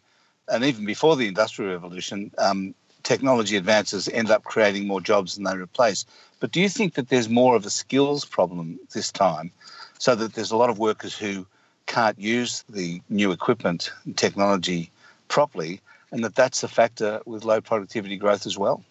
and 0.51 0.65
even 0.65 0.85
before 0.85 1.17
the 1.17 1.29
Industrial 1.29 1.73
Revolution, 1.73 2.31
um, 2.39 2.75
technology 3.03 3.57
advances 3.57 4.09
end 4.09 4.31
up 4.31 4.45
creating 4.45 4.87
more 4.87 5.01
jobs 5.01 5.35
than 5.35 5.45
they 5.45 5.57
replace. 5.57 6.05
But 6.41 6.53
do 6.53 6.61
you 6.61 6.69
think 6.69 6.95
that 6.95 7.09
there's 7.09 7.29
more 7.29 7.57
of 7.57 7.65
a 7.67 7.71
skills 7.71 8.25
problem 8.25 8.79
this 8.93 9.11
time, 9.13 9.51
so 9.99 10.15
that 10.15 10.35
there's 10.35 10.51
a 10.51 10.57
lot 10.57 10.71
of 10.71 10.79
workers 10.79 11.17
who 11.17 11.47
can't 11.87 12.19
use 12.19 12.65
the 12.69 13.01
new 13.09 13.33
equipment 13.33 13.93
and 14.05 14.17
technology 14.17 14.91
properly, 15.29 15.81
and 16.13 16.25
that 16.25 16.35
that's 16.35 16.63
a 16.63 16.69
factor 16.69 17.21
with 17.27 17.45
low 17.45 17.61
productivity 17.61 18.17
growth 18.17 18.47
as 18.47 18.59
well? 18.59 18.83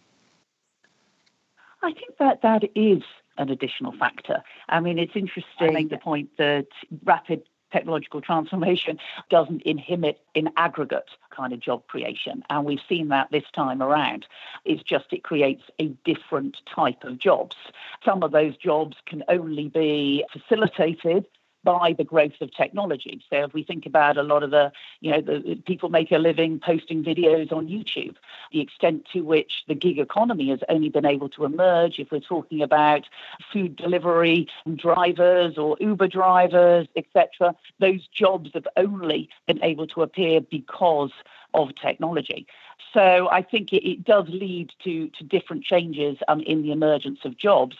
I 1.82 1.94
think 1.94 2.18
that 2.20 2.42
that 2.42 2.64
is 2.76 3.04
an 3.38 3.50
additional 3.50 3.94
factor. 3.94 4.44
I 4.68 4.80
mean, 4.82 5.00
it's 5.00 5.16
interesting 5.16 5.88
the 5.88 5.98
point 5.98 6.30
that 6.38 6.68
rapid 7.04 7.44
technological 7.72 8.22
transformation 8.22 9.00
doesn't 9.30 9.62
inhibit 9.64 10.20
in 10.34 10.50
aggregate 10.58 11.10
kind 11.30 11.54
of 11.54 11.60
job 11.60 11.86
creation. 11.88 12.44
And 12.50 12.66
we've 12.66 12.80
seen 12.88 13.10
that 13.10 13.32
this 13.32 13.44
time 13.54 13.82
around. 13.82 14.26
It's 14.66 14.84
just 14.84 15.06
it 15.12 15.24
creates 15.24 15.64
a 15.80 15.88
different 16.06 16.58
type 16.66 17.04
of 17.04 17.20
jobs. 17.20 17.56
Some 18.04 18.24
of 18.24 18.32
those 18.32 18.58
jobs 18.58 18.98
can 19.06 19.24
only 19.28 19.70
be 19.70 20.26
facilitated 20.32 21.26
by 21.64 21.94
the 21.98 22.04
growth 22.04 22.40
of 22.42 22.54
technology. 22.54 23.22
So 23.30 23.44
if 23.44 23.54
we 23.54 23.64
think 23.64 23.86
about 23.86 24.18
a 24.18 24.24
lot 24.24 24.44
of 24.44 24.52
the, 24.52 24.72
you 25.02 25.12
know, 25.12 25.22
the 25.22 25.56
people 25.66 25.90
make 25.90 26.12
a 26.12 26.18
living 26.18 26.60
posting 26.60 27.04
videos 27.04 27.52
on 27.52 27.68
YouTube, 27.68 28.16
the 28.52 28.62
extent 28.62 29.06
to 29.14 29.22
which 29.22 29.64
the 29.68 29.76
gig 29.76 30.00
economy 30.00 30.50
has 30.50 30.60
only 30.70 30.90
been 30.90 31.06
able 31.06 31.30
to 31.30 31.46
emerge, 31.46 32.00
if 32.00 32.12
we're 32.12 32.20
talking 32.20 32.62
about 32.62 33.06
food 33.52 33.76
delivery 33.76 34.48
drivers 34.76 35.58
or 35.58 35.78
Uber 35.80 36.08
drivers, 36.08 36.88
etc., 36.96 37.56
those 37.80 38.08
jobs 38.08 38.52
have 38.54 38.68
only 38.78 39.30
been 39.48 39.64
able 39.64 39.88
to 39.88 40.02
appear 40.02 40.42
because 40.42 41.12
of 41.54 41.76
technology. 41.76 42.48
So 42.94 43.30
I 43.32 43.42
think 43.44 43.72
it, 43.72 43.88
it 43.88 44.04
does 44.04 44.26
lead 44.30 44.72
to, 44.84 45.10
to 45.10 45.24
different 45.24 45.64
changes 45.64 46.18
um, 46.28 46.42
in 46.42 46.64
the 46.64 46.72
emergence 46.72 47.20
of 47.24 47.38
jobs. 47.38 47.78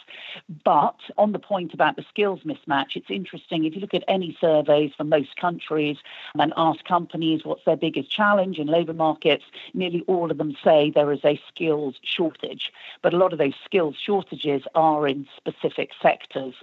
But 0.64 0.98
on 1.18 1.32
the 1.32 1.40
point 1.40 1.74
about 1.74 1.96
the 1.96 2.06
skills 2.08 2.42
mismatch, 2.46 2.96
it's 2.96 3.10
interesting. 3.10 3.66
If 3.66 3.76
you 3.76 3.82
look 3.82 3.94
at 3.94 4.04
any 4.08 4.38
surveys 4.40 4.92
from 4.96 5.10
most 5.10 5.36
countries 5.36 5.98
and 6.36 6.54
ask 6.58 6.84
companies 6.86 7.44
what's 7.44 7.66
their 7.66 7.78
biggest 7.78 8.12
challenge 8.12 8.60
in 8.60 8.68
labour 8.68 8.94
markets, 8.94 9.46
nearly 9.74 10.04
all 10.08 10.30
of 10.30 10.38
them 10.38 10.56
say 10.64 10.92
there 10.92 11.12
is 11.12 11.26
a 11.26 11.42
skills 11.48 11.96
shortage. 12.04 12.72
But 13.02 13.14
a 13.14 13.18
lot 13.18 13.34
of 13.34 13.40
those 13.40 13.56
skills 13.66 13.96
shortages 13.98 14.64
are 14.76 15.08
in 15.08 15.28
specific 15.38 15.92
sectors. 16.02 16.54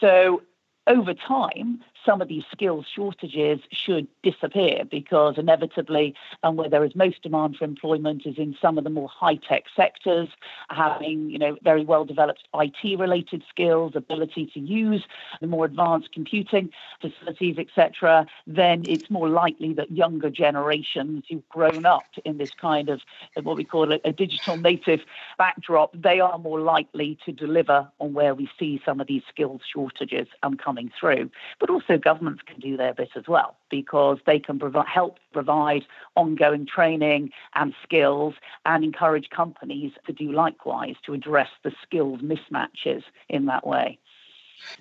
So 0.00 0.42
over 0.86 1.14
time, 1.14 1.82
some 2.04 2.20
of 2.20 2.28
these 2.28 2.44
skills 2.52 2.86
shortages 2.94 3.60
should 3.72 4.06
disappear 4.22 4.84
because 4.90 5.38
inevitably, 5.38 6.14
um, 6.42 6.56
where 6.56 6.68
there 6.68 6.84
is 6.84 6.94
most 6.94 7.22
demand 7.22 7.56
for 7.56 7.64
employment 7.64 8.22
is 8.26 8.38
in 8.38 8.56
some 8.60 8.78
of 8.78 8.84
the 8.84 8.90
more 8.90 9.08
high 9.08 9.36
tech 9.36 9.64
sectors, 9.74 10.28
having 10.70 11.30
you 11.30 11.38
know 11.38 11.56
very 11.62 11.84
well 11.84 12.04
developed 12.04 12.44
IT 12.54 12.98
related 12.98 13.42
skills, 13.48 13.92
ability 13.94 14.50
to 14.54 14.60
use 14.60 15.04
the 15.40 15.46
more 15.46 15.64
advanced 15.64 16.12
computing 16.12 16.70
facilities, 17.00 17.58
etc. 17.58 18.26
Then 18.46 18.84
it's 18.86 19.10
more 19.10 19.28
likely 19.28 19.72
that 19.74 19.90
younger 19.90 20.30
generations 20.30 21.24
who've 21.28 21.48
grown 21.48 21.86
up 21.86 22.04
in 22.24 22.38
this 22.38 22.50
kind 22.60 22.88
of 22.88 23.00
what 23.42 23.56
we 23.56 23.64
call 23.64 23.92
a, 23.92 24.00
a 24.04 24.12
digital 24.12 24.56
native 24.56 25.00
backdrop, 25.38 25.90
they 25.94 26.20
are 26.20 26.38
more 26.38 26.60
likely 26.60 27.18
to 27.24 27.32
deliver 27.32 27.88
on 27.98 28.14
where 28.14 28.34
we 28.34 28.48
see 28.58 28.80
some 28.84 29.00
of 29.00 29.06
these 29.06 29.22
skills 29.28 29.60
shortages 29.72 30.26
um, 30.42 30.56
coming 30.56 30.90
through. 30.98 31.30
But 31.60 31.70
also 31.70 31.93
governments 31.98 32.42
can 32.46 32.60
do 32.60 32.76
their 32.76 32.94
bit 32.94 33.10
as 33.16 33.24
well 33.28 33.56
because 33.70 34.18
they 34.26 34.38
can 34.38 34.58
provide, 34.58 34.86
help 34.86 35.18
provide 35.32 35.84
ongoing 36.16 36.66
training 36.66 37.30
and 37.54 37.74
skills 37.82 38.34
and 38.64 38.84
encourage 38.84 39.30
companies 39.30 39.92
to 40.06 40.12
do 40.12 40.32
likewise 40.32 40.96
to 41.06 41.12
address 41.14 41.48
the 41.62 41.72
skills 41.82 42.20
mismatches 42.20 43.02
in 43.28 43.46
that 43.46 43.66
way. 43.66 43.98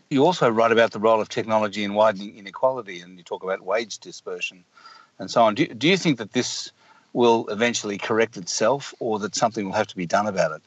You 0.10 0.26
also 0.26 0.50
write 0.50 0.72
about 0.72 0.92
the 0.92 1.00
role 1.00 1.20
of 1.20 1.30
technology 1.30 1.84
in 1.84 1.94
widening 1.94 2.38
inequality 2.38 3.02
and 3.02 3.18
you 3.18 3.24
talk 3.24 3.44
about 3.44 3.62
wage 3.62 4.00
dispersion 4.00 4.64
and 5.20 5.30
so 5.30 5.44
on. 5.44 5.56
Do, 5.56 5.68
do 5.68 5.88
you 5.88 5.98
think 5.98 6.18
that 6.20 6.34
this 6.34 6.72
will 7.14 7.48
eventually 7.50 7.98
correct 7.98 8.38
itself 8.38 8.94
or 9.00 9.20
that 9.20 9.36
something 9.36 9.66
will 9.66 9.74
have 9.74 9.88
to 9.88 9.96
be 9.96 10.06
done 10.06 10.28
about 10.28 10.52
it? 10.52 10.62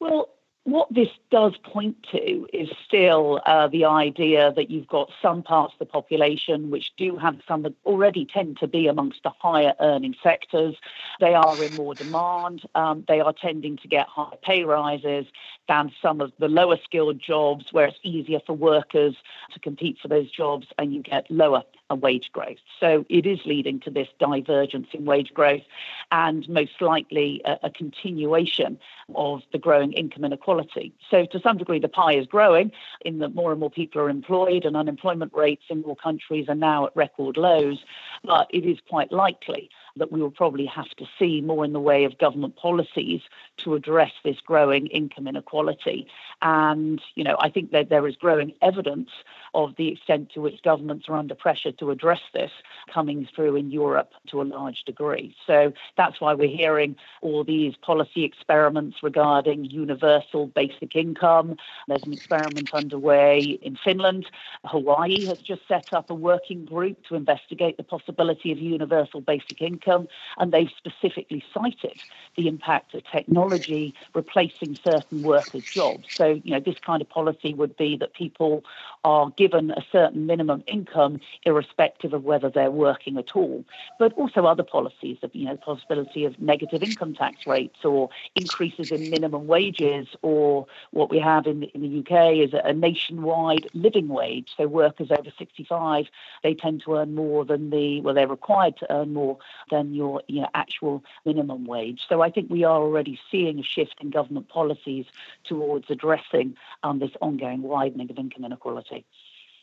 Well, 0.00 0.28
what 0.66 0.92
this 0.92 1.08
does 1.30 1.56
point 1.58 1.96
to 2.10 2.48
is 2.52 2.68
still 2.84 3.40
uh, 3.46 3.68
the 3.68 3.84
idea 3.84 4.52
that 4.56 4.68
you've 4.68 4.88
got 4.88 5.08
some 5.22 5.40
parts 5.40 5.74
of 5.74 5.78
the 5.78 5.86
population 5.86 6.70
which 6.70 6.92
do 6.96 7.16
have 7.16 7.36
some 7.46 7.62
that 7.62 7.72
already 7.84 8.24
tend 8.24 8.58
to 8.58 8.66
be 8.66 8.88
amongst 8.88 9.22
the 9.22 9.30
higher 9.30 9.74
earning 9.78 10.16
sectors. 10.24 10.74
They 11.20 11.34
are 11.34 11.62
in 11.62 11.76
more 11.76 11.94
demand. 11.94 12.62
Um, 12.74 13.04
they 13.06 13.20
are 13.20 13.32
tending 13.32 13.76
to 13.76 13.86
get 13.86 14.08
higher 14.08 14.36
pay 14.42 14.64
rises 14.64 15.26
than 15.68 15.92
some 16.02 16.20
of 16.20 16.32
the 16.40 16.48
lower 16.48 16.78
skilled 16.82 17.20
jobs 17.20 17.72
where 17.72 17.86
it's 17.86 17.98
easier 18.02 18.40
for 18.44 18.54
workers 18.54 19.14
to 19.52 19.60
compete 19.60 19.98
for 20.02 20.08
those 20.08 20.28
jobs 20.32 20.66
and 20.78 20.92
you 20.92 21.00
get 21.00 21.30
lower 21.30 21.62
wage 21.94 22.30
growth. 22.32 22.58
So 22.80 23.04
it 23.08 23.26
is 23.26 23.38
leading 23.44 23.80
to 23.80 23.90
this 23.90 24.08
divergence 24.18 24.88
in 24.92 25.04
wage 25.04 25.32
growth 25.32 25.62
and 26.10 26.48
most 26.48 26.80
likely 26.80 27.40
a, 27.44 27.58
a 27.64 27.70
continuation 27.70 28.78
of 29.14 29.42
the 29.52 29.58
growing 29.58 29.92
income 29.92 30.24
inequality. 30.24 30.92
So 31.10 31.26
to 31.26 31.40
some 31.40 31.58
degree, 31.58 31.78
the 31.78 31.88
pie 31.88 32.14
is 32.14 32.26
growing 32.26 32.72
in 33.02 33.18
that 33.20 33.34
more 33.34 33.52
and 33.52 33.60
more 33.60 33.70
people 33.70 34.00
are 34.00 34.10
employed 34.10 34.64
and 34.64 34.76
unemployment 34.76 35.32
rates 35.32 35.64
in 35.68 35.82
more 35.82 35.96
countries 35.96 36.48
are 36.48 36.54
now 36.54 36.86
at 36.86 36.96
record 36.96 37.36
lows. 37.36 37.84
But 38.24 38.48
it 38.50 38.64
is 38.64 38.78
quite 38.88 39.12
likely 39.12 39.70
that 39.96 40.12
we 40.12 40.20
will 40.20 40.30
probably 40.30 40.66
have 40.66 40.90
to 40.96 41.06
see 41.18 41.40
more 41.40 41.64
in 41.64 41.72
the 41.72 41.80
way 41.80 42.04
of 42.04 42.18
government 42.18 42.56
policies 42.56 43.22
to 43.58 43.74
address 43.74 44.12
this 44.24 44.36
growing 44.40 44.86
income 44.88 45.26
inequality. 45.26 46.06
And, 46.42 47.00
you 47.14 47.24
know, 47.24 47.36
I 47.40 47.48
think 47.48 47.70
that 47.70 47.88
there 47.88 48.06
is 48.06 48.16
growing 48.16 48.52
evidence 48.60 49.10
of 49.56 49.74
the 49.76 49.88
extent 49.88 50.30
to 50.34 50.40
which 50.42 50.62
governments 50.62 51.08
are 51.08 51.16
under 51.16 51.34
pressure 51.34 51.72
to 51.72 51.90
address 51.90 52.20
this 52.34 52.52
coming 52.92 53.26
through 53.34 53.56
in 53.56 53.70
Europe 53.70 54.12
to 54.28 54.42
a 54.42 54.44
large 54.44 54.84
degree. 54.84 55.34
So 55.46 55.72
that's 55.96 56.20
why 56.20 56.34
we're 56.34 56.54
hearing 56.54 56.94
all 57.22 57.42
these 57.42 57.74
policy 57.76 58.22
experiments 58.22 58.98
regarding 59.02 59.64
universal 59.64 60.46
basic 60.48 60.94
income. 60.94 61.56
There's 61.88 62.04
an 62.04 62.12
experiment 62.12 62.74
underway 62.74 63.58
in 63.62 63.78
Finland. 63.82 64.26
Hawaii 64.64 65.24
has 65.24 65.38
just 65.38 65.62
set 65.66 65.86
up 65.92 66.10
a 66.10 66.14
working 66.14 66.66
group 66.66 67.02
to 67.06 67.14
investigate 67.14 67.78
the 67.78 67.82
possibility 67.82 68.52
of 68.52 68.58
universal 68.58 69.22
basic 69.22 69.62
income, 69.62 70.06
and 70.36 70.52
they've 70.52 70.70
specifically 70.76 71.42
cited 71.54 71.98
the 72.36 72.46
impact 72.46 72.94
of 72.94 73.02
technology 73.10 73.94
replacing 74.14 74.78
certain 74.84 75.22
workers' 75.22 75.64
jobs. 75.72 76.04
So, 76.18 76.40
you 76.44 76.50
know, 76.50 76.60
this 76.60 76.76
kind 76.84 77.00
of 77.00 77.08
policy 77.08 77.54
would 77.54 77.74
be 77.78 77.96
that 77.96 78.12
people 78.12 78.62
are 79.02 79.30
given 79.30 79.45
given 79.46 79.70
a 79.70 79.84
certain 79.92 80.26
minimum 80.26 80.64
income, 80.66 81.20
irrespective 81.44 82.12
of 82.12 82.24
whether 82.24 82.50
they're 82.50 82.70
working 82.70 83.16
at 83.16 83.36
all. 83.36 83.64
But 83.98 84.12
also 84.14 84.44
other 84.44 84.64
policies 84.64 85.18
of, 85.22 85.30
you 85.34 85.44
know, 85.44 85.56
possibility 85.56 86.24
of 86.24 86.40
negative 86.40 86.82
income 86.82 87.14
tax 87.14 87.46
rates 87.46 87.84
or 87.84 88.08
increases 88.34 88.90
in 88.90 89.08
minimum 89.08 89.46
wages, 89.46 90.08
or 90.22 90.66
what 90.90 91.10
we 91.10 91.20
have 91.20 91.46
in 91.46 91.60
the, 91.60 91.70
in 91.74 91.82
the 91.82 92.00
UK 92.00 92.36
is 92.36 92.54
a, 92.64 92.72
nationwide 92.76 93.68
living 93.72 94.08
wage. 94.08 94.48
So 94.56 94.66
workers 94.66 95.08
over 95.10 95.30
65, 95.38 96.06
they 96.42 96.54
tend 96.54 96.82
to 96.84 96.96
earn 96.96 97.14
more 97.14 97.44
than 97.44 97.70
the, 97.70 98.00
well, 98.00 98.14
they're 98.14 98.28
required 98.28 98.76
to 98.78 98.92
earn 98.92 99.12
more 99.12 99.38
than 99.70 99.94
your 99.94 100.22
you 100.26 100.42
know, 100.42 100.48
actual 100.54 101.04
minimum 101.24 101.64
wage. 101.66 102.02
So 102.08 102.20
I 102.20 102.30
think 102.30 102.50
we 102.50 102.64
are 102.64 102.80
already 102.82 103.18
seeing 103.30 103.58
a 103.60 103.62
shift 103.62 103.96
in 104.00 104.10
government 104.10 104.48
policies 104.48 105.06
towards 105.44 105.86
addressing 105.88 106.56
um, 106.82 106.98
this 106.98 107.12
ongoing 107.20 107.62
widening 107.62 108.10
of 108.10 108.18
income 108.18 108.44
inequality. 108.44 109.04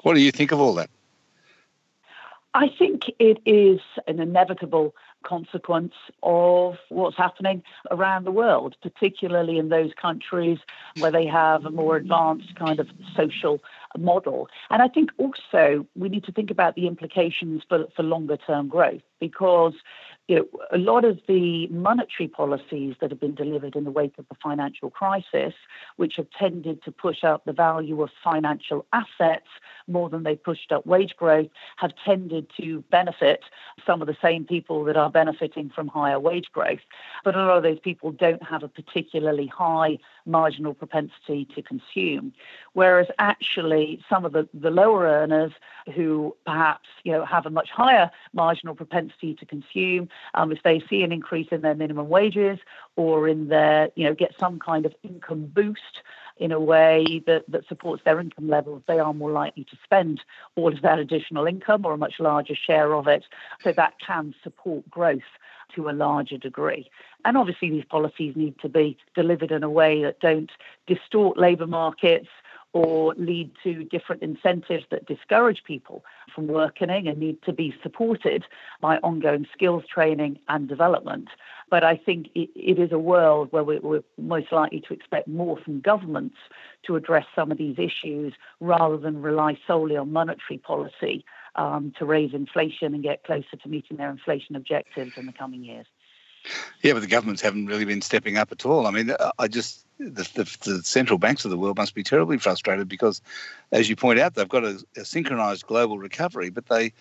What 0.03 0.13
do 0.15 0.21
you 0.21 0.31
think 0.31 0.51
of 0.51 0.59
all 0.59 0.75
that? 0.75 0.89
I 2.53 2.69
think 2.77 3.05
it 3.17 3.39
is 3.45 3.79
an 4.07 4.19
inevitable 4.19 4.93
consequence 5.23 5.93
of 6.21 6.77
what's 6.89 7.17
happening 7.17 7.63
around 7.89 8.25
the 8.25 8.31
world, 8.31 8.75
particularly 8.81 9.57
in 9.57 9.69
those 9.69 9.91
countries 9.99 10.59
where 10.99 11.09
they 11.09 11.25
have 11.25 11.65
a 11.65 11.71
more 11.71 11.95
advanced 11.95 12.55
kind 12.55 12.79
of 12.79 12.89
social 13.15 13.59
model. 13.97 14.49
And 14.69 14.81
I 14.81 14.87
think 14.87 15.11
also 15.17 15.87
we 15.95 16.09
need 16.09 16.25
to 16.25 16.31
think 16.31 16.51
about 16.51 16.75
the 16.75 16.85
implications 16.85 17.63
for, 17.67 17.87
for 17.95 18.03
longer 18.03 18.37
term 18.37 18.67
growth 18.67 19.01
because 19.19 19.73
you 20.27 20.37
know, 20.37 20.45
a 20.71 20.77
lot 20.77 21.03
of 21.03 21.19
the 21.27 21.67
monetary 21.67 22.29
policies 22.29 22.95
that 23.01 23.11
have 23.11 23.19
been 23.19 23.35
delivered 23.35 23.75
in 23.75 23.83
the 23.83 23.91
wake 23.91 24.17
of 24.17 24.25
the 24.29 24.35
financial 24.41 24.89
crisis, 24.89 25.53
which 25.97 26.15
have 26.15 26.27
tended 26.39 26.81
to 26.83 26.91
push 26.91 27.23
up 27.25 27.43
the 27.43 27.51
value 27.51 28.01
of 28.01 28.09
financial 28.23 28.85
assets 28.93 29.47
more 29.87 30.09
than 30.09 30.23
they 30.23 30.35
pushed 30.35 30.71
up 30.71 30.85
wage 30.85 31.13
growth, 31.17 31.49
have 31.75 31.91
tended 32.05 32.47
to 32.55 32.81
benefit 32.89 33.41
some 33.85 34.01
of 34.01 34.07
the 34.07 34.15
same 34.21 34.45
people 34.45 34.85
that 34.85 34.95
are 34.95 35.09
benefiting 35.09 35.69
from 35.69 35.89
higher 35.89 36.19
wage 36.19 36.49
growth. 36.53 36.79
But 37.25 37.35
a 37.35 37.39
lot 37.39 37.57
of 37.57 37.63
those 37.63 37.79
people 37.79 38.11
don't 38.11 38.43
have 38.43 38.63
a 38.63 38.69
particularly 38.69 39.47
high 39.47 39.97
marginal 40.25 40.73
propensity 40.73 41.45
to 41.53 41.61
consume. 41.61 42.31
Whereas 42.71 43.07
actually 43.19 44.01
some 44.09 44.23
of 44.23 44.31
the, 44.31 44.47
the 44.53 44.71
lower 44.71 45.03
earners 45.03 45.51
who 45.93 46.33
perhaps 46.45 46.87
you 47.03 47.11
know 47.11 47.25
have 47.25 47.45
a 47.45 47.49
much 47.49 47.69
higher 47.69 48.09
marginal 48.33 48.73
propensity 48.73 49.33
to 49.35 49.45
consume 49.45 50.07
um, 50.33 50.51
if 50.51 50.63
they 50.63 50.81
see 50.89 51.03
an 51.03 51.11
increase 51.11 51.47
in 51.51 51.61
their 51.61 51.75
minimum 51.75 52.09
wages 52.09 52.59
or 52.95 53.27
in 53.27 53.47
their, 53.47 53.89
you 53.95 54.05
know, 54.05 54.13
get 54.13 54.33
some 54.39 54.59
kind 54.59 54.85
of 54.85 54.93
income 55.03 55.45
boost 55.45 56.01
in 56.37 56.51
a 56.51 56.59
way 56.59 57.21
that, 57.27 57.43
that 57.47 57.67
supports 57.67 58.03
their 58.03 58.19
income 58.19 58.49
levels, 58.49 58.81
they 58.87 58.99
are 58.99 59.13
more 59.13 59.31
likely 59.31 59.63
to 59.65 59.77
spend 59.83 60.21
all 60.55 60.73
of 60.73 60.81
that 60.81 60.99
additional 60.99 61.45
income 61.45 61.85
or 61.85 61.93
a 61.93 61.97
much 61.97 62.15
larger 62.19 62.55
share 62.55 62.93
of 62.93 63.07
it. 63.07 63.23
So 63.63 63.71
that 63.73 63.93
can 64.05 64.33
support 64.43 64.89
growth 64.89 65.21
to 65.75 65.89
a 65.89 65.91
larger 65.91 66.37
degree. 66.37 66.89
And 67.25 67.37
obviously, 67.37 67.69
these 67.69 67.85
policies 67.85 68.35
need 68.35 68.59
to 68.59 68.69
be 68.69 68.97
delivered 69.15 69.51
in 69.51 69.63
a 69.63 69.69
way 69.69 70.03
that 70.03 70.19
don't 70.19 70.51
distort 70.87 71.37
labour 71.37 71.67
markets 71.67 72.27
or 72.73 73.13
lead 73.17 73.51
to 73.63 73.83
different 73.83 74.21
incentives 74.23 74.83
that 74.89 75.05
discourage 75.05 75.63
people 75.63 76.03
from 76.33 76.47
working 76.47 76.89
and 76.89 77.17
need 77.17 77.41
to 77.43 77.53
be 77.53 77.73
supported 77.83 78.43
by 78.81 78.97
ongoing 78.97 79.47
skills 79.53 79.83
training 79.91 80.39
and 80.49 80.67
development. 80.67 81.29
But 81.69 81.83
I 81.83 81.95
think 81.95 82.27
it, 82.35 82.49
is 82.55 82.91
a 82.91 82.99
world 82.99 83.47
where 83.51 83.63
we're 83.63 84.03
most 84.17 84.51
likely 84.51 84.81
to 84.81 84.93
expect 84.93 85.27
more 85.27 85.57
from 85.57 85.79
governments 85.81 86.35
to 86.85 86.95
address 86.95 87.25
some 87.35 87.51
of 87.51 87.57
these 87.57 87.77
issues 87.77 88.33
rather 88.59 88.97
than 88.97 89.21
rely 89.21 89.57
solely 89.65 89.95
on 89.95 90.11
monetary 90.11 90.57
policy 90.57 91.23
um, 91.55 91.93
to 91.99 92.05
raise 92.05 92.33
inflation 92.33 92.93
and 92.93 93.03
get 93.03 93.23
closer 93.23 93.55
to 93.61 93.69
meeting 93.69 93.97
their 93.97 94.09
inflation 94.09 94.55
objectives 94.55 95.11
in 95.15 95.25
the 95.25 95.33
coming 95.33 95.63
years. 95.63 95.85
Yeah, 96.81 96.93
but 96.93 97.01
the 97.01 97.07
governments 97.07 97.41
haven't 97.41 97.67
really 97.67 97.85
been 97.85 98.01
stepping 98.01 98.37
up 98.37 98.51
at 98.51 98.65
all. 98.65 98.85
I 98.87 98.91
mean, 98.91 99.11
uh, 99.11 99.31
I 99.39 99.47
just 99.47 99.85
the, 99.97 100.29
the, 100.33 100.57
the, 100.63 100.83
central 100.83 101.17
banks 101.17 101.45
of 101.45 101.51
the 101.51 101.57
world 101.57 101.77
must 101.77 101.95
be 101.95 102.03
terribly 102.03 102.37
frustrated 102.37 102.87
because, 102.87 103.21
as 103.71 103.89
you 103.89 103.95
point 103.95 104.19
out, 104.19 104.35
they've 104.35 104.49
got 104.49 104.63
a, 104.63 104.83
a 104.97 105.05
synchronized 105.05 105.67
global 105.67 105.97
recovery, 105.97 106.49
but 106.49 106.67
they 106.67 106.91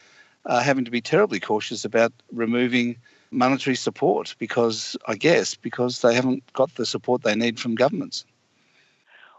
are 0.46 0.60
having 0.60 0.84
to 0.84 0.90
be 0.90 1.00
terribly 1.00 1.40
cautious 1.40 1.84
about 1.84 2.12
removing 2.32 2.96
monetary 3.30 3.76
support 3.76 4.34
because, 4.38 4.96
I 5.06 5.14
guess, 5.14 5.54
because 5.54 6.00
they 6.02 6.14
haven't 6.14 6.44
got 6.52 6.74
the 6.74 6.86
support 6.86 7.22
they 7.22 7.34
need 7.34 7.58
from 7.58 7.74
governments. 7.74 8.24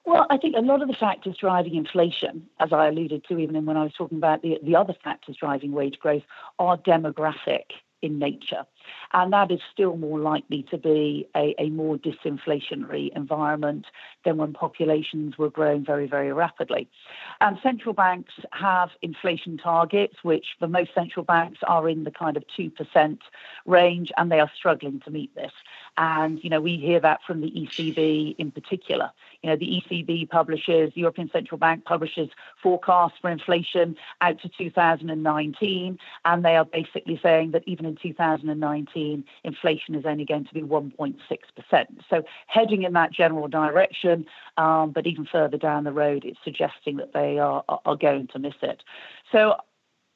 Well, 0.06 0.26
I 0.30 0.38
think 0.38 0.56
a 0.58 0.62
lot 0.62 0.82
of 0.82 0.90
the 0.90 0.94
factors 0.94 1.38
driving 1.40 1.76
inflation, 1.76 2.48
as 2.60 2.74
I 2.74 2.88
alluded 2.88 3.24
to 3.30 3.38
even 3.38 3.66
when 3.66 3.78
I 3.78 3.84
was 3.84 3.94
talking 3.94 4.18
about 4.18 4.42
the, 4.42 4.60
the 4.62 4.76
other 4.76 4.96
factors 5.02 5.38
driving 5.38 5.72
wage 5.72 5.98
growth, 6.00 6.24
are 6.60 6.78
demographic 6.78 7.72
in 8.02 8.20
nature. 8.20 8.66
And 9.14 9.32
that 9.34 9.52
is 9.52 9.60
still 9.72 9.98
more 9.98 10.20
likely 10.20 10.64
to 10.72 10.78
be 10.78 11.28
a, 11.36 11.56
a 11.60 11.70
more 11.70 11.98
disinflationary 11.98 13.16
environment 13.16 13.86
than 14.26 14.38
when 14.38 14.54
populations 14.54 15.38
were 15.38 15.50
growing 15.50 15.86
very, 15.86 16.08
very 16.08 16.32
rapidly. 16.34 16.90
And 17.42 17.58
central 17.62 17.94
banks 17.94 18.34
have 18.52 18.90
inflation 19.02 19.58
targets, 19.58 20.16
which 20.24 20.56
for 20.60 20.68
most 20.68 20.94
central 20.94 21.24
banks 21.24 21.60
are 21.68 21.88
in 21.90 22.04
the 22.04 22.12
kind 22.12 22.38
of 22.38 22.44
2% 22.58 23.18
range, 23.66 24.12
and 24.18 24.32
they 24.32 24.40
are 24.40 24.52
struggling 24.56 25.00
to 25.02 25.12
meet 25.12 25.34
this. 25.36 25.52
And, 25.98 26.44
you 26.44 26.50
know, 26.50 26.62
we 26.62 26.78
hear 26.78 27.00
that 27.00 27.20
from 27.26 27.42
the 27.42 27.52
ECB 27.52 28.36
in 28.38 28.52
particular. 28.52 29.12
You 29.42 29.50
know, 29.52 29.56
the 29.58 29.82
ECB 29.82 30.30
publishes, 30.30 30.92
the 30.94 31.02
European 31.02 31.30
Central 31.32 31.58
Bank 31.58 31.86
publishes 31.86 32.30
forecasts 32.62 33.18
for 33.22 33.30
inflation 33.30 33.96
out 34.22 34.40
to 34.42 34.50
2019, 34.50 36.00
and 36.26 36.46
they 36.46 36.56
are 36.56 36.66
basically 36.66 37.20
saying 37.22 37.52
that 37.52 37.64
even 37.68 37.86
in 37.86 37.96
2019, 37.96 38.73
inflation 38.76 39.96
is 39.96 40.06
only 40.06 40.26
going 40.26 40.46
to 40.46 40.54
be 40.54 40.62
1.6%. 40.62 41.16
So 42.10 42.24
heading 42.48 42.84
in 42.84 42.94
that 42.94 43.12
general 43.12 43.48
direction, 43.48 44.26
um, 44.58 44.92
but 44.92 45.08
even 45.08 45.26
further 45.26 45.58
down 45.58 45.84
the 45.84 45.92
road, 45.92 46.24
it's 46.26 46.40
suggesting 46.44 46.98
that 46.98 47.14
they 47.14 47.40
are, 47.40 47.64
are 47.68 47.96
going 47.96 48.28
to 48.28 48.40
miss 48.40 48.56
it. 48.62 48.84
So 49.32 49.56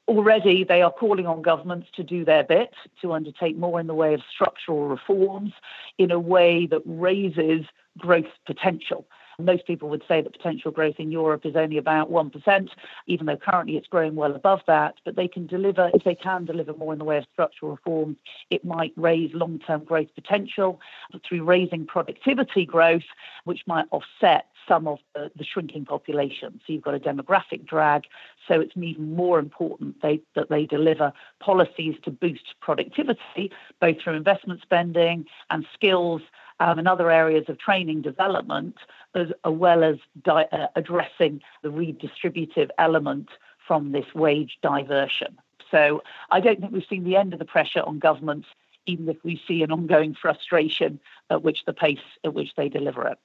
already 0.08 0.64
they 0.64 0.82
are 0.82 0.90
calling 0.90 1.26
on 1.26 1.42
governments 1.42 1.88
to 1.94 2.02
do 2.02 2.24
their 2.24 2.42
bit 2.42 2.70
to 3.02 3.12
undertake 3.12 3.56
more 3.56 3.78
in 3.78 3.86
the 3.86 3.94
way 3.94 4.14
of 4.14 4.22
structural 4.32 4.88
reforms 4.88 5.52
in 5.98 6.10
a 6.10 6.18
way 6.18 6.66
that 6.66 6.80
raises 6.86 7.66
growth 7.98 8.32
potential. 8.46 9.06
Most 9.40 9.66
people 9.66 9.88
would 9.90 10.02
say 10.08 10.20
that 10.20 10.32
potential 10.32 10.72
growth 10.72 10.96
in 10.98 11.12
Europe 11.12 11.46
is 11.46 11.54
only 11.54 11.78
about 11.78 12.10
1%, 12.10 12.68
even 13.06 13.26
though 13.26 13.36
currently 13.36 13.76
it's 13.76 13.86
growing 13.86 14.16
well 14.16 14.34
above 14.34 14.60
that. 14.66 14.96
But 15.04 15.14
they 15.14 15.28
can 15.28 15.46
deliver, 15.46 15.90
if 15.94 16.02
they 16.02 16.16
can 16.16 16.44
deliver 16.44 16.74
more 16.74 16.92
in 16.92 16.98
the 16.98 17.04
way 17.04 17.18
of 17.18 17.24
structural 17.32 17.70
reforms, 17.70 18.16
it 18.50 18.64
might 18.64 18.92
raise 18.96 19.32
long 19.34 19.60
term 19.60 19.84
growth 19.84 20.08
potential 20.16 20.80
through 21.26 21.44
raising 21.44 21.86
productivity 21.86 22.66
growth, 22.66 23.04
which 23.44 23.60
might 23.66 23.86
offset 23.92 24.46
some 24.68 24.86
of 24.86 24.98
the, 25.14 25.30
the, 25.34 25.44
shrinking 25.44 25.84
population. 25.84 26.60
So 26.66 26.72
you've 26.72 26.82
got 26.82 26.94
a 26.94 27.00
demographic 27.00 27.66
drag. 27.66 28.04
So 28.46 28.60
it's 28.60 28.76
even 28.76 29.16
more 29.16 29.38
important 29.38 30.00
they, 30.02 30.20
that 30.34 30.50
they 30.50 30.66
deliver 30.66 31.12
policies 31.40 31.96
to 32.04 32.10
boost 32.10 32.54
productivity, 32.60 33.50
both 33.80 34.00
through 34.00 34.14
investment 34.14 34.60
spending 34.62 35.26
and 35.50 35.66
skills 35.74 36.22
um, 36.60 36.78
and 36.78 36.88
other 36.88 37.10
areas 37.10 37.44
of 37.48 37.58
training 37.58 38.02
development, 38.02 38.76
as, 39.14 39.28
as 39.44 39.52
well 39.52 39.82
as 39.82 39.96
di- 40.22 40.48
uh, 40.52 40.66
addressing 40.76 41.40
the 41.62 41.68
redistributive 41.68 42.68
element 42.78 43.28
from 43.66 43.92
this 43.92 44.06
wage 44.14 44.58
diversion. 44.62 45.38
So 45.70 46.02
I 46.30 46.40
don't 46.40 46.60
think 46.60 46.72
we've 46.72 46.84
seen 46.88 47.04
the 47.04 47.16
end 47.16 47.32
of 47.32 47.38
the 47.38 47.44
pressure 47.44 47.82
on 47.82 47.98
governments, 47.98 48.48
even 48.86 49.08
if 49.08 49.18
we 49.22 49.40
see 49.46 49.62
an 49.62 49.70
ongoing 49.70 50.14
frustration 50.14 50.98
at 51.30 51.42
which 51.42 51.64
the 51.66 51.74
pace 51.74 51.98
at 52.24 52.34
which 52.34 52.54
they 52.56 52.68
deliver 52.68 53.06
it. 53.06 53.18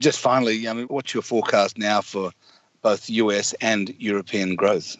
Just 0.00 0.20
finally, 0.20 0.68
I 0.68 0.72
mean, 0.72 0.86
what's 0.86 1.12
your 1.12 1.22
forecast 1.22 1.78
now 1.78 2.00
for 2.00 2.30
both 2.82 3.10
US 3.10 3.52
and 3.60 3.94
European 3.98 4.54
growth? 4.54 4.96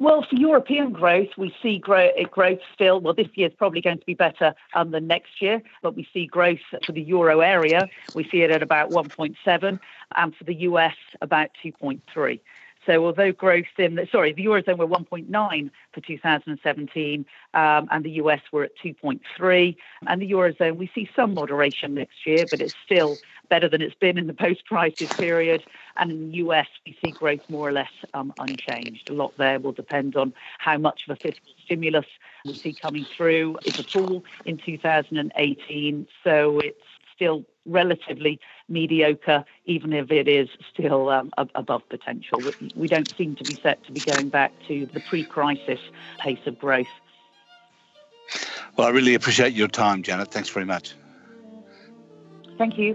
Well, 0.00 0.24
for 0.30 0.36
European 0.36 0.92
growth, 0.92 1.30
we 1.36 1.52
see 1.60 1.78
growth, 1.78 2.12
growth 2.30 2.60
still. 2.72 3.00
Well, 3.00 3.14
this 3.14 3.26
year 3.34 3.48
is 3.48 3.54
probably 3.54 3.80
going 3.80 3.98
to 3.98 4.06
be 4.06 4.14
better 4.14 4.54
um, 4.74 4.92
than 4.92 5.08
next 5.08 5.42
year, 5.42 5.60
but 5.82 5.96
we 5.96 6.06
see 6.12 6.26
growth 6.26 6.60
for 6.86 6.92
the 6.92 7.02
euro 7.02 7.40
area. 7.40 7.88
We 8.14 8.22
see 8.28 8.42
it 8.42 8.52
at 8.52 8.62
about 8.62 8.90
1.7, 8.90 9.80
and 10.14 10.36
for 10.36 10.44
the 10.44 10.54
US, 10.54 10.94
about 11.20 11.50
2.3. 11.64 12.40
So 12.88 13.04
although 13.04 13.32
growth 13.32 13.66
in 13.76 13.96
the, 13.96 14.08
sorry, 14.10 14.32
the 14.32 14.46
Eurozone 14.46 14.78
were 14.78 14.86
1.9 14.86 15.70
for 15.92 16.00
2017 16.00 17.26
um, 17.52 17.88
and 17.90 18.02
the 18.02 18.12
US 18.12 18.40
were 18.50 18.64
at 18.64 18.70
2.3. 18.82 19.76
And 20.06 20.22
the 20.22 20.32
Eurozone, 20.32 20.76
we 20.76 20.90
see 20.94 21.08
some 21.14 21.34
moderation 21.34 21.94
next 21.94 22.26
year, 22.26 22.46
but 22.50 22.62
it's 22.62 22.74
still 22.86 23.18
better 23.50 23.68
than 23.68 23.82
it's 23.82 23.94
been 23.94 24.16
in 24.16 24.26
the 24.26 24.32
post-crisis 24.32 25.12
period. 25.12 25.64
And 25.98 26.10
in 26.10 26.30
the 26.30 26.36
US, 26.38 26.66
we 26.86 26.96
see 27.04 27.10
growth 27.10 27.42
more 27.50 27.68
or 27.68 27.72
less 27.72 27.92
um, 28.14 28.32
unchanged. 28.38 29.10
A 29.10 29.12
lot 29.12 29.36
there 29.36 29.60
will 29.60 29.72
depend 29.72 30.16
on 30.16 30.32
how 30.58 30.78
much 30.78 31.02
of 31.06 31.14
a 31.14 31.16
fiscal 31.16 31.52
stimulus 31.66 32.06
we 32.46 32.54
see 32.54 32.72
coming 32.72 33.04
through, 33.04 33.58
if 33.66 33.78
at 33.78 33.96
all, 33.96 34.24
in 34.46 34.56
2018. 34.56 36.06
So 36.24 36.58
it's 36.60 36.80
still 37.18 37.44
relatively 37.66 38.38
mediocre, 38.68 39.44
even 39.66 39.92
if 39.92 40.10
it 40.12 40.28
is 40.28 40.48
still 40.72 41.08
um, 41.08 41.30
above 41.36 41.82
potential. 41.88 42.40
We 42.76 42.86
don't 42.86 43.12
seem 43.16 43.34
to 43.36 43.44
be 43.44 43.54
set 43.54 43.84
to 43.84 43.92
be 43.92 44.00
going 44.00 44.28
back 44.28 44.52
to 44.68 44.86
the 44.86 45.00
pre-crisis 45.00 45.80
pace 46.20 46.38
of 46.46 46.58
growth. 46.58 46.86
Well, 48.76 48.86
I 48.86 48.90
really 48.90 49.14
appreciate 49.14 49.52
your 49.52 49.66
time, 49.66 50.04
Janet. 50.04 50.30
Thanks 50.30 50.48
very 50.48 50.64
much. 50.64 50.94
Thank 52.56 52.78
you. 52.78 52.94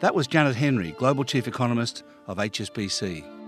That 0.00 0.14
was 0.14 0.28
Janet 0.28 0.54
Henry, 0.54 0.92
Global 0.92 1.24
Chief 1.24 1.48
Economist 1.48 2.04
of 2.26 2.38
HSBC. 2.38 3.39